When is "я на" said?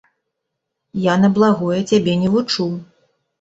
1.11-1.29